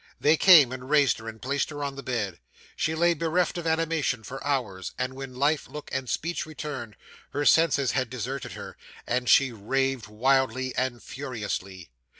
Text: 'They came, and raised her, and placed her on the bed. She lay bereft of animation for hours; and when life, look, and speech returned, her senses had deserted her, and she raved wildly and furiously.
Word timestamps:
'They 0.19 0.35
came, 0.35 0.71
and 0.71 0.89
raised 0.89 1.19
her, 1.19 1.29
and 1.29 1.43
placed 1.43 1.69
her 1.69 1.83
on 1.83 1.95
the 1.95 2.01
bed. 2.01 2.39
She 2.75 2.95
lay 2.95 3.13
bereft 3.13 3.55
of 3.59 3.67
animation 3.67 4.23
for 4.23 4.43
hours; 4.43 4.93
and 4.97 5.13
when 5.13 5.35
life, 5.35 5.67
look, 5.69 5.91
and 5.93 6.09
speech 6.09 6.43
returned, 6.43 6.95
her 7.33 7.45
senses 7.45 7.91
had 7.91 8.09
deserted 8.09 8.53
her, 8.53 8.77
and 9.05 9.29
she 9.29 9.51
raved 9.51 10.07
wildly 10.07 10.73
and 10.75 11.03
furiously. 11.03 11.91